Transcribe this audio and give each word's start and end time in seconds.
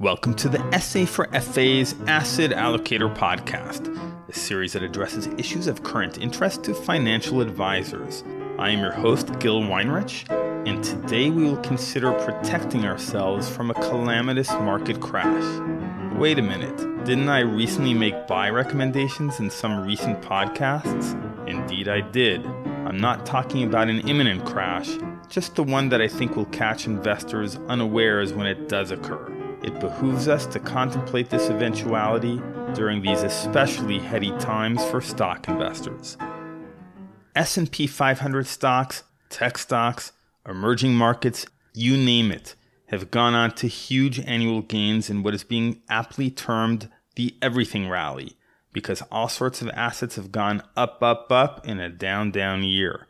Welcome 0.00 0.32
to 0.36 0.48
the 0.48 0.78
SA 0.80 1.04
for 1.04 1.26
FA's 1.26 1.94
Asset 2.06 2.52
Allocator 2.52 3.14
podcast, 3.14 3.94
a 4.30 4.32
series 4.32 4.72
that 4.72 4.82
addresses 4.82 5.26
issues 5.36 5.66
of 5.66 5.82
current 5.82 6.16
interest 6.16 6.64
to 6.64 6.74
financial 6.74 7.42
advisors. 7.42 8.24
I 8.58 8.70
am 8.70 8.80
your 8.80 8.92
host, 8.92 9.38
Gil 9.40 9.60
Weinrich, 9.60 10.24
and 10.66 10.82
today 10.82 11.28
we 11.28 11.44
will 11.44 11.58
consider 11.58 12.12
protecting 12.12 12.86
ourselves 12.86 13.50
from 13.50 13.70
a 13.70 13.74
calamitous 13.74 14.48
market 14.52 15.02
crash. 15.02 15.44
Wait 16.18 16.38
a 16.38 16.42
minute, 16.42 16.78
didn't 17.04 17.28
I 17.28 17.40
recently 17.40 17.92
make 17.92 18.26
buy 18.26 18.48
recommendations 18.48 19.38
in 19.38 19.50
some 19.50 19.84
recent 19.84 20.22
podcasts? 20.22 21.12
Indeed, 21.46 21.88
I 21.88 22.00
did. 22.00 22.46
I'm 22.46 22.96
not 22.96 23.26
talking 23.26 23.64
about 23.64 23.90
an 23.90 24.00
imminent 24.08 24.46
crash, 24.46 24.96
just 25.28 25.56
the 25.56 25.62
one 25.62 25.90
that 25.90 26.00
I 26.00 26.08
think 26.08 26.36
will 26.36 26.46
catch 26.46 26.86
investors 26.86 27.56
unawares 27.68 28.32
when 28.32 28.46
it 28.46 28.66
does 28.66 28.92
occur 28.92 29.36
it 29.62 29.78
behooves 29.80 30.28
us 30.28 30.46
to 30.46 30.58
contemplate 30.58 31.30
this 31.30 31.50
eventuality 31.50 32.40
during 32.74 33.02
these 33.02 33.22
especially 33.22 33.98
heady 33.98 34.30
times 34.38 34.84
for 34.86 35.00
stock 35.00 35.48
investors. 35.48 36.16
S&P 37.36 37.86
500 37.86 38.46
stocks, 38.46 39.04
tech 39.28 39.58
stocks, 39.58 40.12
emerging 40.48 40.94
markets, 40.94 41.46
you 41.74 41.96
name 41.96 42.32
it, 42.32 42.54
have 42.86 43.10
gone 43.10 43.34
on 43.34 43.52
to 43.52 43.68
huge 43.68 44.18
annual 44.20 44.62
gains 44.62 45.08
in 45.08 45.22
what 45.22 45.34
is 45.34 45.44
being 45.44 45.80
aptly 45.88 46.30
termed 46.30 46.88
the 47.14 47.36
everything 47.40 47.88
rally 47.88 48.36
because 48.72 49.02
all 49.10 49.28
sorts 49.28 49.62
of 49.62 49.68
assets 49.70 50.16
have 50.16 50.32
gone 50.32 50.62
up 50.76 51.02
up 51.02 51.30
up 51.30 51.66
in 51.66 51.78
a 51.80 51.88
down 51.88 52.30
down 52.30 52.62
year. 52.62 53.06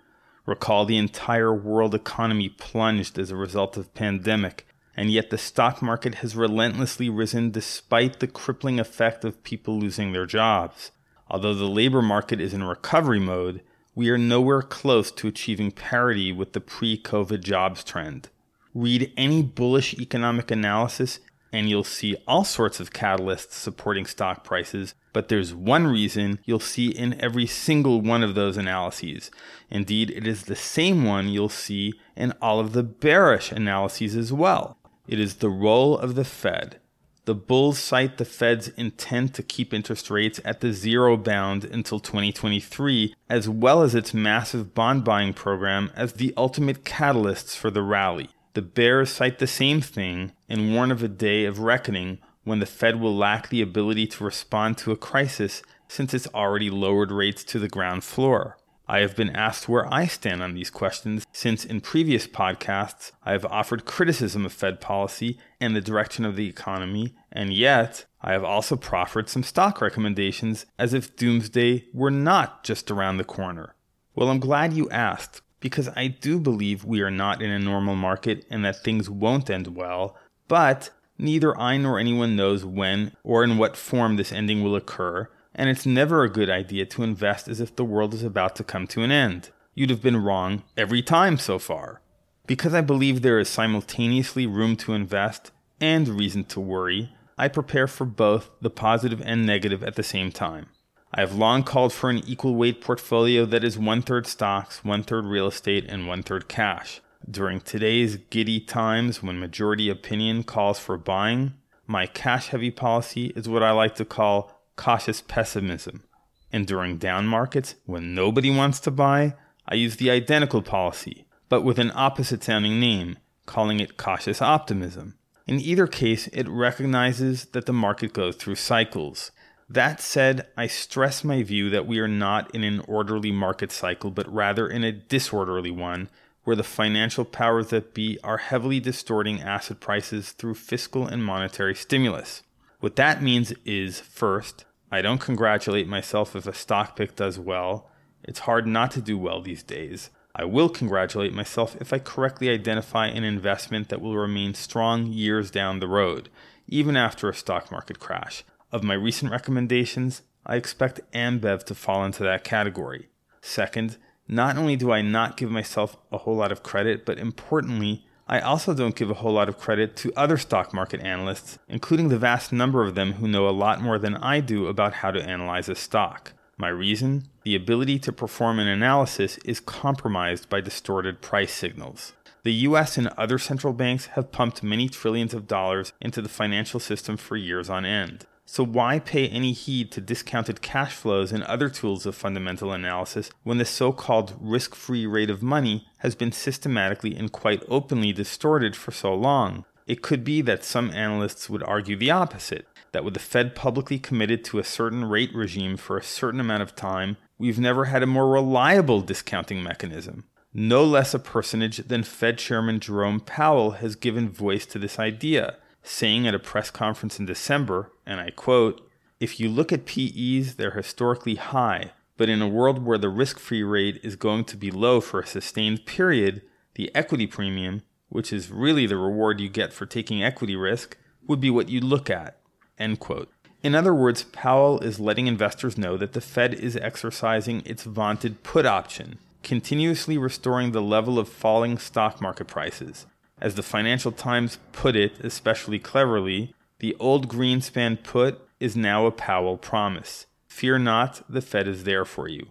Recall 0.47 0.85
the 0.85 0.97
entire 0.97 1.55
world 1.55 1.95
economy 1.95 2.49
plunged 2.49 3.19
as 3.19 3.31
a 3.31 3.37
result 3.37 3.77
of 3.77 3.95
pandemic 3.95 4.67
and 4.97 5.11
yet 5.11 5.31
the 5.31 5.39
stock 5.39 5.81
market 5.81 6.17
has 6.17 6.37
relentlessly 6.37 7.09
risen 7.09 7.51
despite 7.51 8.21
the 8.21 8.27
crippling 8.27 8.81
effect 8.81 9.25
of 9.25 9.43
people 9.45 9.79
losing 9.79 10.13
their 10.13 10.27
jobs. 10.27 10.91
Although 11.29 11.55
the 11.55 11.69
labor 11.69 12.03
market 12.03 12.41
is 12.41 12.53
in 12.53 12.65
recovery 12.65 13.21
mode, 13.21 13.63
we 13.95 14.11
are 14.11 14.19
nowhere 14.19 14.63
close 14.63 15.11
to 15.13 15.29
achieving 15.29 15.71
parity 15.71 16.33
with 16.33 16.53
the 16.53 16.61
pre 16.61 17.01
COVID 17.01 17.43
jobs 17.43 17.85
trend. 17.85 18.29
Read 18.75 19.13
any 19.17 19.43
bullish 19.43 19.95
economic 19.95 20.51
analysis, 20.51 21.21
and 21.53 21.69
you'll 21.69 21.85
see 21.85 22.17
all 22.27 22.45
sorts 22.45 22.81
of 22.81 22.93
catalysts 22.93 23.53
supporting 23.53 24.07
stock 24.07 24.45
prices, 24.45 24.95
but 25.13 25.29
there's 25.29 25.55
one 25.55 25.87
reason 25.87 26.39
you'll 26.45 26.61
see 26.61 26.89
in 26.89 27.21
every 27.21 27.47
single 27.47 28.01
one 28.01 28.23
of 28.23 28.35
those 28.35 28.57
analyses. 28.57 29.31
Indeed, 29.69 30.11
it 30.11 30.27
is 30.27 30.45
the 30.45 30.57
same 30.57 31.05
one 31.05 31.29
you'll 31.29 31.49
see 31.49 31.95
in 32.17 32.33
all 32.41 32.61
of 32.61 32.73
the 32.73 32.85
bearish 32.85 33.51
analyses 33.51 34.15
as 34.15 34.33
well. 34.33 34.79
It 35.11 35.19
is 35.19 35.35
the 35.35 35.51
role 35.51 35.99
of 35.99 36.15
the 36.15 36.25
Fed. 36.25 36.79
The 37.25 37.35
bulls 37.35 37.81
cite 37.81 38.17
the 38.17 38.25
Fed's 38.25 38.69
intent 38.69 39.35
to 39.35 39.43
keep 39.43 39.75
interest 39.75 40.09
rates 40.09 40.41
at 40.45 40.61
the 40.61 40.73
zero 40.73 41.17
bound 41.17 41.65
until 41.65 41.99
2023, 41.99 43.17
as 43.29 43.49
well 43.49 43.83
as 43.83 43.97
its 43.97 44.15
massive 44.15 44.73
bond 44.73 45.03
buying 45.03 45.33
program, 45.33 45.91
as 45.97 46.13
the 46.13 46.33
ultimate 46.37 46.85
catalysts 46.85 47.57
for 47.57 47.73
the 47.73 47.83
rally. 47.83 48.31
The 48.55 48.63
bears 48.63 49.11
cite 49.11 49.41
the 49.41 49.49
same 49.49 49.81
thing 49.81 50.31
and 50.49 50.73
warn 50.73 50.93
of 50.93 51.03
a 51.03 51.09
day 51.09 51.45
of 51.45 51.59
reckoning 51.59 52.19
when 52.45 52.61
the 52.61 52.65
Fed 52.65 53.01
will 53.01 53.17
lack 53.17 53.49
the 53.49 53.63
ability 53.63 54.07
to 54.07 54.23
respond 54.23 54.79
to 54.79 54.93
a 54.93 54.97
crisis 54.97 55.65
since 55.89 56.15
it's 56.15 56.29
already 56.29 56.71
lowered 56.71 57.11
rates 57.11 57.43
to 57.47 57.59
the 57.59 57.69
ground 57.69 58.05
floor. 58.05 58.59
I 58.91 59.03
have 59.03 59.15
been 59.15 59.37
asked 59.37 59.69
where 59.69 59.87
I 59.95 60.09
stand 60.09 60.43
on 60.43 60.55
these 60.55 60.69
questions 60.69 61.25
since 61.31 61.65
in 61.65 61.81
previous 61.81 62.27
podcasts 62.27 63.13
I 63.23 63.31
have 63.31 63.45
offered 63.45 63.85
criticism 63.85 64.45
of 64.45 64.53
Fed 64.53 64.81
policy 64.81 65.39
and 65.61 65.77
the 65.77 65.81
direction 65.81 66.25
of 66.25 66.35
the 66.35 66.49
economy, 66.49 67.15
and 67.31 67.55
yet 67.55 68.07
I 68.21 68.33
have 68.33 68.43
also 68.43 68.75
proffered 68.75 69.29
some 69.29 69.45
stock 69.45 69.81
recommendations 69.81 70.67
as 70.77 70.93
if 70.93 71.15
doomsday 71.15 71.85
were 71.95 72.11
not 72.11 72.65
just 72.65 72.91
around 72.91 73.19
the 73.19 73.25
corner. 73.25 73.77
Well, 74.17 74.29
I'm 74.29 74.41
glad 74.41 74.73
you 74.73 74.91
asked 74.91 75.41
because 75.61 75.89
I 75.95 76.09
do 76.09 76.41
believe 76.41 76.85
we 76.85 77.01
are 77.01 77.13
not 77.13 77.41
in 77.41 77.51
a 77.51 77.61
normal 77.61 77.95
market 77.95 78.45
and 78.51 78.65
that 78.65 78.83
things 78.83 79.09
won't 79.09 79.51
end 79.51 79.69
well, 79.69 80.17
but 80.49 80.91
neither 81.17 81.57
I 81.57 81.77
nor 81.77 82.01
anyone 82.01 82.35
knows 82.35 82.65
when 82.65 83.13
or 83.23 83.45
in 83.45 83.57
what 83.57 83.77
form 83.77 84.17
this 84.17 84.33
ending 84.33 84.65
will 84.65 84.75
occur 84.75 85.29
and 85.55 85.69
it's 85.69 85.87
never 85.87 86.23
a 86.23 86.31
good 86.31 86.51
idea 86.51 86.87
to 86.87 87.03
invest 87.03 87.49
as 87.49 87.61
if 87.61 87.75
the 87.75 87.85
world 87.85 88.15
is 88.15 88.23
about 88.23 88.57
to 88.57 88.65
come 88.65 88.87
to 88.89 89.03
an 89.03 89.11
end. 89.11 89.51
You'd 89.75 89.91
have 89.91 90.03
been 90.03 90.23
wrong 90.23 90.63
every 90.77 91.03
time 91.03 91.39
so 91.39 91.59
far. 91.59 92.01
Because 92.47 92.75
I 92.75 92.81
believe 92.81 93.23
there 93.23 93.39
is 93.39 93.49
simultaneously 93.49 94.47
room 94.47 94.77
to 94.77 94.93
invest 94.93 95.53
and 95.81 96.09
reason 96.09 96.45
to 96.45 96.61
worry, 96.61 97.13
I 97.39 97.49
prepare 97.49 97.87
for 97.87 98.05
both 98.05 98.51
the 98.61 98.71
positive 98.71 99.23
and 99.25 99.47
negative 99.47 99.83
at 99.83 99.95
the 99.95 100.03
same 100.03 100.31
time. 100.31 100.67
I 101.13 101.21
have 101.21 101.35
long 101.35 101.65
called 101.65 101.93
for 101.93 102.11
an 102.11 102.23
equal 102.27 102.55
weight 102.55 102.81
portfolio 102.81 103.45
that 103.47 103.65
is 103.65 103.79
one 103.79 104.03
third 104.03 104.27
stocks, 104.27 104.85
one 104.85 105.03
third 105.03 105.25
real 105.25 105.49
estate, 105.49 105.87
and 105.89 106.07
one 106.07 106.23
third 106.23 106.49
cash. 106.49 107.01
During 107.29 107.61
today's 107.61 108.17
giddy 108.17 108.61
times 108.61 109.23
when 109.23 109.41
majority 109.41 109.89
opinion 109.89 110.45
calls 110.45 110.79
for 110.79 110.97
buying, 110.97 111.55
my 111.87 112.07
cash 112.07 112.49
heavy 112.49 112.71
policy 112.71 113.33
is 113.35 113.49
what 113.49 113.63
I 113.63 113.73
like 113.73 113.95
to 113.97 114.05
call 114.05 114.60
cautious 114.81 115.21
pessimism. 115.21 116.03
And 116.51 116.67
during 116.67 116.97
down 116.97 117.27
markets, 117.27 117.75
when 117.85 118.15
nobody 118.15 118.51
wants 118.51 118.81
to 118.81 118.91
buy, 118.91 119.35
I 119.69 119.75
use 119.75 119.97
the 119.97 120.11
identical 120.11 120.63
policy, 120.63 121.27
but 121.51 121.61
with 121.61 121.79
an 121.79 121.93
opposite 121.95 122.43
sounding 122.43 122.81
name, 122.81 123.19
calling 123.45 123.79
it 123.79 123.99
cautious 123.99 124.41
optimism. 124.41 125.19
In 125.47 125.61
either 125.61 125.87
case, 125.87 126.29
it 126.29 126.49
recognizes 126.49 127.45
that 127.47 127.67
the 127.67 127.75
market 127.75 128.15
goes 128.15 128.37
through 128.37 128.55
cycles. 128.55 129.33
That 129.69 130.01
said, 130.01 130.47
I 130.57 130.67
stress 130.67 131.23
my 131.25 131.43
view 131.43 131.69
that 131.69 131.87
we 131.87 131.99
are 131.99 132.09
not 132.09 132.53
in 132.55 132.65
an 132.65 132.81
orderly 132.89 133.33
market 133.33 133.71
cycle, 133.71 134.11
but 134.11 134.33
rather 134.33 134.67
in 134.67 134.83
a 134.83 134.93
disorderly 134.93 135.71
one, 135.71 136.09
where 136.45 136.57
the 136.57 136.63
financial 136.63 137.27
powers 137.27 137.69
that 137.69 137.93
be 137.93 138.19
are 138.25 138.39
heavily 138.39 138.81
distorting 138.81 139.43
asset 139.43 139.79
prices 139.79 140.33
through 140.33 140.55
fiscal 140.55 141.07
and 141.07 141.23
monetary 141.23 141.75
stimulus. 141.75 142.43
What 142.81 142.97
that 142.97 143.23
means 143.23 143.53
is, 143.67 144.01
first, 144.01 144.65
I 144.91 145.03
don't 145.03 145.21
congratulate 145.21 145.87
myself 145.87 146.35
if 146.35 146.47
a 146.47 146.53
stock 146.53 146.97
pick 146.97 147.15
does 147.15 147.39
well. 147.39 147.89
It's 148.25 148.41
hard 148.41 148.67
not 148.67 148.91
to 148.93 149.01
do 149.01 149.17
well 149.17 149.41
these 149.41 149.63
days. 149.63 150.11
I 150.35 150.45
will 150.45 150.69
congratulate 150.69 151.33
myself 151.33 151.77
if 151.81 151.93
I 151.93 151.99
correctly 151.99 152.51
identify 152.51 153.07
an 153.07 153.25
investment 153.25 153.89
that 153.89 154.01
will 154.01 154.17
remain 154.17 154.55
strong 154.55 155.07
years 155.07 155.51
down 155.51 155.81
the 155.81 155.89
road, 155.89 156.29
even 156.67 156.97
after 156.97 157.29
a 157.29 157.35
stock 157.35 157.71
market 157.71 157.99
crash. 158.01 158.45
Of 158.73 158.83
my 158.83 158.95
recent 158.95 159.33
recommendations, 159.33 160.23
I 160.47 160.57
expect 160.57 161.01
Ambev 161.13 161.65
to 161.65 161.75
fall 161.75 162.05
into 162.05 162.23
that 162.25 162.45
category. 162.45 163.09
Second, 163.41 163.97
not 164.27 164.57
only 164.57 164.77
do 164.77 164.93
I 164.93 165.03
not 165.03 165.37
give 165.37 165.51
myself 165.51 165.97
a 166.13 166.19
whole 166.19 166.37
lot 166.37 166.53
of 166.53 166.63
credit, 166.63 167.05
but 167.05 167.19
importantly, 167.19 168.07
I 168.31 168.39
also 168.39 168.75
don't 168.75 168.95
give 168.95 169.11
a 169.11 169.15
whole 169.15 169.33
lot 169.33 169.49
of 169.49 169.59
credit 169.59 169.97
to 169.97 170.13
other 170.17 170.37
stock 170.37 170.73
market 170.73 171.01
analysts, 171.01 171.59
including 171.69 172.11
the 172.11 172.19
vast 172.19 172.53
number 172.53 172.85
of 172.85 172.95
them 172.95 173.15
who 173.15 173.27
know 173.27 173.49
a 173.49 173.51
lot 173.51 173.83
more 173.83 173.99
than 173.99 174.17
I 174.19 174.39
do 174.39 174.69
about 174.69 174.95
how 174.95 175.11
to 175.11 175.21
analyze 175.21 175.69
a 175.69 175.75
stock. 175.75 176.33
My 176.57 176.69
reason? 176.69 177.25
The 177.43 177.57
ability 177.57 177.99
to 177.99 178.13
perform 178.13 178.61
an 178.61 178.69
analysis 178.69 179.39
is 179.39 179.59
compromised 179.59 180.49
by 180.49 180.61
distorted 180.61 181.21
price 181.21 181.53
signals. 181.53 182.13
The 182.45 182.53
US 182.69 182.97
and 182.97 183.09
other 183.19 183.37
central 183.37 183.73
banks 183.73 184.07
have 184.15 184.31
pumped 184.31 184.63
many 184.63 184.89
trillions 184.89 185.35
of 185.35 185.49
dollars 185.49 185.93
into 186.01 186.23
the 186.23 186.29
financial 186.29 186.79
system 186.79 187.17
for 187.17 187.37
years 187.37 187.69
on 187.69 187.85
end. 187.85 188.27
So, 188.53 188.65
why 188.65 188.99
pay 188.99 189.29
any 189.29 189.53
heed 189.53 189.93
to 189.93 190.01
discounted 190.01 190.61
cash 190.61 190.93
flows 190.93 191.31
and 191.31 191.45
other 191.45 191.69
tools 191.69 192.05
of 192.05 192.17
fundamental 192.17 192.73
analysis 192.73 193.31
when 193.45 193.59
the 193.59 193.65
so 193.65 193.93
called 193.93 194.35
risk 194.41 194.75
free 194.75 195.07
rate 195.07 195.31
of 195.31 195.41
money 195.41 195.87
has 195.99 196.17
been 196.17 196.33
systematically 196.33 197.15
and 197.15 197.31
quite 197.31 197.63
openly 197.69 198.13
distorted 198.13 198.75
for 198.75 198.91
so 198.91 199.15
long? 199.15 199.67
It 199.87 200.03
could 200.03 200.25
be 200.25 200.43
that 200.43 200.65
some 200.65 200.91
analysts 200.91 201.49
would 201.49 201.63
argue 201.63 201.95
the 201.95 202.11
opposite 202.11 202.67
that 202.91 203.05
with 203.05 203.15
the 203.15 203.21
Fed 203.21 203.55
publicly 203.55 204.01
committed 204.01 204.43
to 204.47 204.59
a 204.59 204.65
certain 204.65 205.05
rate 205.05 205.33
regime 205.33 205.77
for 205.77 205.97
a 205.97 206.03
certain 206.03 206.41
amount 206.41 206.65
of 206.65 206.75
time, 206.75 207.19
we've 207.39 207.61
never 207.61 207.85
had 207.85 208.03
a 208.03 208.07
more 208.07 208.29
reliable 208.29 209.01
discounting 209.01 209.63
mechanism. 209.63 210.25
No 210.53 210.83
less 210.85 211.15
a 211.15 211.21
personage 211.21 211.77
than 211.77 212.03
Fed 212.03 212.39
Chairman 212.39 212.81
Jerome 212.81 213.21
Powell 213.21 213.71
has 213.79 213.95
given 213.95 214.29
voice 214.29 214.67
to 214.67 214.81
this 214.81 214.99
idea 214.99 215.59
saying 215.83 216.27
at 216.27 216.35
a 216.35 216.39
press 216.39 216.71
conference 216.71 217.19
in 217.19 217.27
December, 217.27 217.93
and 218.07 218.21
I 218.21 218.31
quote, 218.31 218.87
If 219.19 219.41
you 219.41 219.49
look 219.49 219.73
at 219.73 219.87
PEs, 219.87 220.57
they're 220.57 220.73
historically 220.73 221.37
high, 221.37 221.93
but 222.17 222.29
in 222.29 222.43
a 222.43 222.49
world 222.49 222.85
where 222.85 222.99
the 222.99 223.09
risk 223.09 223.39
free 223.39 223.63
rate 223.63 224.01
is 224.03 224.17
going 224.17 224.45
to 224.45 224.57
be 224.57 224.71
low 224.71 225.01
for 225.01 225.21
a 225.21 225.27
sustained 225.27 225.87
period, 225.87 226.43
the 226.75 226.95
equity 226.95 227.27
premium, 227.27 227.83
which 228.09 228.33
is 228.33 228.51
really 228.51 228.87
the 228.87 228.97
reward 228.97 229.41
you 229.41 229.49
get 229.49 229.73
for 229.73 229.87
taking 229.87 230.23
equity 230.23 230.57
risk, 230.57 230.97
would 231.27 231.41
be 231.41 231.51
what 231.51 231.69
you 231.69 231.81
look 231.81 232.11
at. 232.11 232.39
End 232.79 232.99
quote. 232.99 233.31
In 233.63 233.75
other 233.75 233.95
words, 233.95 234.25
Powell 234.25 234.81
is 234.81 234.99
letting 234.99 235.27
investors 235.27 235.77
know 235.77 235.97
that 235.97 236.13
the 236.13 236.21
Fed 236.21 236.55
is 236.55 236.77
exercising 236.77 237.63
its 237.67 237.85
vaunted 237.85 238.43
put 238.43 238.65
option, 238.65 239.19
continuously 239.43 240.17
restoring 240.17 240.73
the 240.73 240.83
level 240.83 241.19
of 241.19 241.29
falling 241.29 241.79
stock 241.79 242.21
market 242.21 242.47
prices 242.47 243.07
as 243.41 243.55
the 243.55 243.63
Financial 243.63 244.13
Times 244.13 244.59
put 244.73 244.95
it 244.97 245.19
especially 245.21 245.79
cleverly, 245.79 246.55
The 246.81 246.97
old 246.99 247.29
Greenspan 247.29 248.03
put 248.03 248.41
is 248.59 248.75
now 248.75 249.05
a 249.05 249.11
Powell 249.11 249.59
promise. 249.59 250.27
Fear 250.49 250.79
not, 250.81 251.23
the 251.29 251.43
Fed 251.43 251.69
is 251.69 251.85
there 251.85 252.07
for 252.07 252.27
you. 252.27 252.49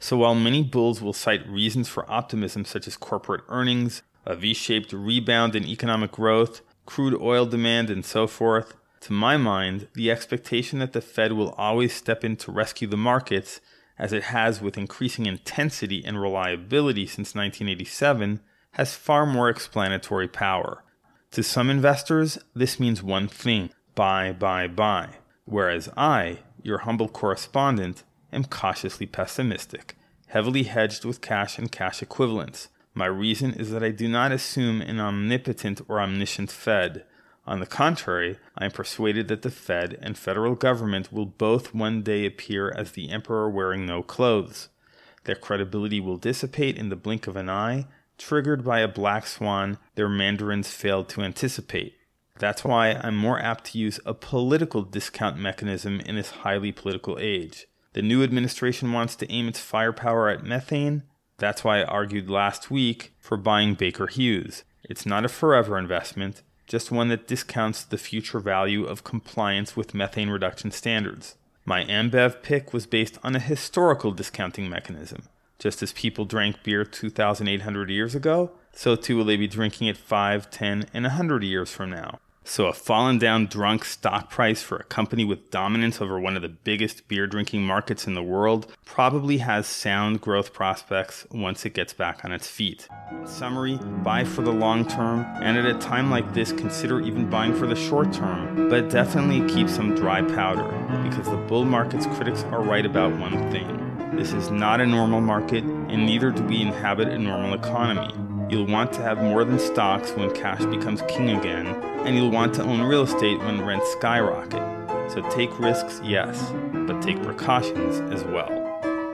So 0.00 0.16
while 0.18 0.34
many 0.34 0.64
bulls 0.64 1.00
will 1.00 1.12
cite 1.12 1.48
reasons 1.48 1.88
for 1.88 2.10
optimism 2.10 2.64
such 2.64 2.88
as 2.88 2.96
corporate 2.96 3.44
earnings, 3.48 4.02
a 4.26 4.34
V-shaped 4.34 4.92
rebound 4.92 5.54
in 5.54 5.64
economic 5.64 6.10
growth, 6.10 6.60
crude 6.86 7.20
oil 7.20 7.46
demand, 7.46 7.88
and 7.88 8.04
so 8.04 8.26
forth, 8.26 8.74
to 9.00 9.12
my 9.12 9.36
mind, 9.36 9.86
the 9.94 10.10
expectation 10.10 10.80
that 10.80 10.92
the 10.92 11.00
Fed 11.00 11.32
will 11.32 11.50
always 11.50 11.92
step 11.94 12.24
in 12.24 12.36
to 12.36 12.52
rescue 12.52 12.88
the 12.88 12.96
markets, 12.96 13.60
as 13.96 14.12
it 14.12 14.24
has 14.24 14.60
with 14.60 14.76
increasing 14.76 15.26
intensity 15.26 16.04
and 16.04 16.20
reliability 16.20 17.06
since 17.06 17.34
1987, 17.34 18.40
has 18.78 18.94
far 18.94 19.26
more 19.26 19.50
explanatory 19.50 20.28
power. 20.28 20.84
To 21.32 21.42
some 21.42 21.68
investors, 21.68 22.38
this 22.54 22.78
means 22.78 23.02
one 23.02 23.26
thing 23.26 23.70
buy, 23.96 24.32
buy, 24.32 24.68
buy. 24.68 25.08
Whereas 25.44 25.88
I, 25.96 26.38
your 26.62 26.78
humble 26.78 27.08
correspondent, 27.08 28.04
am 28.32 28.44
cautiously 28.44 29.06
pessimistic, 29.06 29.96
heavily 30.28 30.62
hedged 30.62 31.04
with 31.04 31.20
cash 31.20 31.58
and 31.58 31.72
cash 31.72 32.02
equivalents. 32.02 32.68
My 32.94 33.06
reason 33.06 33.52
is 33.52 33.72
that 33.72 33.82
I 33.82 33.90
do 33.90 34.06
not 34.06 34.30
assume 34.30 34.80
an 34.80 35.00
omnipotent 35.00 35.80
or 35.88 36.00
omniscient 36.00 36.52
Fed. 36.52 37.04
On 37.48 37.58
the 37.58 37.66
contrary, 37.66 38.38
I 38.56 38.66
am 38.66 38.70
persuaded 38.70 39.26
that 39.26 39.42
the 39.42 39.50
Fed 39.50 39.98
and 40.00 40.16
federal 40.16 40.54
government 40.54 41.12
will 41.12 41.26
both 41.26 41.74
one 41.74 42.02
day 42.02 42.24
appear 42.24 42.70
as 42.76 42.92
the 42.92 43.10
emperor 43.10 43.50
wearing 43.50 43.86
no 43.86 44.04
clothes. 44.04 44.68
Their 45.24 45.34
credibility 45.34 45.98
will 45.98 46.16
dissipate 46.16 46.76
in 46.78 46.90
the 46.90 46.96
blink 46.96 47.26
of 47.26 47.36
an 47.36 47.50
eye, 47.50 47.86
triggered 48.18 48.64
by 48.64 48.80
a 48.80 48.88
black 48.88 49.26
swan 49.26 49.78
their 49.94 50.08
mandarins 50.08 50.70
failed 50.70 51.08
to 51.10 51.22
anticipate. 51.22 51.94
That's 52.38 52.64
why 52.64 53.00
I'm 53.02 53.16
more 53.16 53.40
apt 53.40 53.64
to 53.66 53.78
use 53.78 53.98
a 54.06 54.14
political 54.14 54.82
discount 54.82 55.38
mechanism 55.38 56.00
in 56.00 56.16
this 56.16 56.30
highly 56.30 56.72
political 56.72 57.18
age. 57.20 57.66
The 57.94 58.02
new 58.02 58.22
administration 58.22 58.92
wants 58.92 59.16
to 59.16 59.30
aim 59.30 59.48
its 59.48 59.60
firepower 59.60 60.28
at 60.28 60.44
methane. 60.44 61.02
That's 61.38 61.64
why 61.64 61.80
I 61.80 61.84
argued 61.84 62.30
last 62.30 62.70
week 62.70 63.12
for 63.18 63.36
buying 63.36 63.74
Baker 63.74 64.06
Hughes. 64.06 64.64
It's 64.84 65.06
not 65.06 65.24
a 65.24 65.28
forever 65.28 65.78
investment, 65.78 66.42
just 66.66 66.92
one 66.92 67.08
that 67.08 67.26
discounts 67.26 67.82
the 67.82 67.98
future 67.98 68.40
value 68.40 68.84
of 68.84 69.04
compliance 69.04 69.76
with 69.76 69.94
methane 69.94 70.30
reduction 70.30 70.70
standards. 70.70 71.34
My 71.64 71.84
Ambev 71.84 72.42
pick 72.42 72.72
was 72.72 72.86
based 72.86 73.18
on 73.22 73.34
a 73.34 73.40
historical 73.40 74.12
discounting 74.12 74.70
mechanism. 74.70 75.24
Just 75.58 75.82
as 75.82 75.92
people 75.92 76.24
drank 76.24 76.62
beer 76.62 76.84
2,800 76.84 77.90
years 77.90 78.14
ago, 78.14 78.52
so 78.72 78.94
too 78.94 79.16
will 79.16 79.24
they 79.24 79.36
be 79.36 79.48
drinking 79.48 79.88
it 79.88 79.96
5, 79.96 80.50
10, 80.50 80.86
and 80.94 81.04
100 81.04 81.42
years 81.42 81.72
from 81.72 81.90
now. 81.90 82.20
So, 82.44 82.66
a 82.66 82.72
fallen 82.72 83.18
down 83.18 83.46
drunk 83.46 83.84
stock 83.84 84.30
price 84.30 84.62
for 84.62 84.76
a 84.76 84.84
company 84.84 85.22
with 85.22 85.50
dominance 85.50 86.00
over 86.00 86.18
one 86.18 86.34
of 86.34 86.40
the 86.40 86.48
biggest 86.48 87.06
beer 87.06 87.26
drinking 87.26 87.64
markets 87.64 88.06
in 88.06 88.14
the 88.14 88.22
world 88.22 88.72
probably 88.86 89.38
has 89.38 89.66
sound 89.66 90.22
growth 90.22 90.54
prospects 90.54 91.26
once 91.30 91.66
it 91.66 91.74
gets 91.74 91.92
back 91.92 92.24
on 92.24 92.32
its 92.32 92.46
feet. 92.46 92.88
Summary, 93.26 93.78
buy 94.02 94.24
for 94.24 94.40
the 94.40 94.52
long 94.52 94.86
term, 94.86 95.26
and 95.42 95.58
at 95.58 95.66
a 95.66 95.74
time 95.74 96.08
like 96.08 96.32
this, 96.32 96.52
consider 96.52 97.00
even 97.00 97.28
buying 97.28 97.54
for 97.54 97.66
the 97.66 97.76
short 97.76 98.14
term, 98.14 98.70
but 98.70 98.88
definitely 98.88 99.46
keep 99.52 99.68
some 99.68 99.94
dry 99.94 100.22
powder 100.22 100.68
because 101.02 101.26
the 101.28 101.36
bull 101.36 101.66
market's 101.66 102.06
critics 102.06 102.44
are 102.44 102.62
right 102.62 102.86
about 102.86 103.14
one 103.18 103.50
thing. 103.50 103.77
This 104.18 104.32
is 104.32 104.50
not 104.50 104.80
a 104.80 104.86
normal 104.86 105.20
market, 105.20 105.62
and 105.62 106.04
neither 106.04 106.32
do 106.32 106.42
we 106.42 106.60
inhabit 106.60 107.06
a 107.06 107.16
normal 107.16 107.54
economy. 107.54 108.12
You'll 108.50 108.66
want 108.66 108.92
to 108.94 109.02
have 109.02 109.18
more 109.18 109.44
than 109.44 109.60
stocks 109.60 110.10
when 110.10 110.34
cash 110.34 110.64
becomes 110.64 111.02
king 111.02 111.30
again, 111.30 111.68
and 112.04 112.16
you'll 112.16 112.32
want 112.32 112.52
to 112.54 112.64
own 112.64 112.82
real 112.82 113.04
estate 113.04 113.38
when 113.38 113.64
rents 113.64 113.88
skyrocket. 113.92 115.12
So 115.12 115.22
take 115.30 115.56
risks, 115.60 116.00
yes, 116.02 116.52
but 116.88 117.00
take 117.00 117.22
precautions 117.22 118.00
as 118.12 118.24
well. 118.24 118.48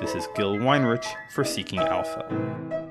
This 0.01 0.15
is 0.15 0.27
Gil 0.35 0.57
Weinrich 0.57 1.05
for 1.29 1.45
Seeking 1.45 1.81
Alpha. 1.81 2.84